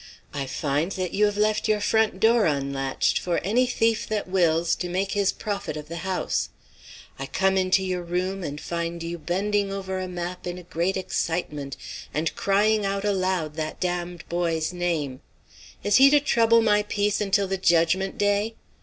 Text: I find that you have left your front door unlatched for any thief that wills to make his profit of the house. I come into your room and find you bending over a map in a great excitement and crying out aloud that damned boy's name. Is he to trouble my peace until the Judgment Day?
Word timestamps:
I 0.33 0.47
find 0.47 0.91
that 0.93 1.13
you 1.13 1.25
have 1.25 1.37
left 1.37 1.67
your 1.67 1.79
front 1.79 2.19
door 2.19 2.47
unlatched 2.47 3.19
for 3.19 3.37
any 3.43 3.67
thief 3.67 4.07
that 4.09 4.27
wills 4.27 4.73
to 4.77 4.89
make 4.89 5.11
his 5.11 5.31
profit 5.31 5.77
of 5.77 5.89
the 5.89 5.97
house. 5.97 6.49
I 7.19 7.27
come 7.27 7.55
into 7.55 7.83
your 7.83 8.01
room 8.01 8.43
and 8.43 8.59
find 8.59 9.03
you 9.03 9.19
bending 9.19 9.71
over 9.71 9.99
a 9.99 10.07
map 10.07 10.47
in 10.47 10.57
a 10.57 10.63
great 10.63 10.97
excitement 10.97 11.77
and 12.15 12.35
crying 12.35 12.83
out 12.83 13.05
aloud 13.05 13.53
that 13.57 13.79
damned 13.79 14.27
boy's 14.27 14.73
name. 14.73 15.21
Is 15.83 15.97
he 15.97 16.09
to 16.09 16.19
trouble 16.19 16.63
my 16.63 16.81
peace 16.81 17.21
until 17.21 17.47
the 17.47 17.57
Judgment 17.57 18.17
Day? 18.17 18.55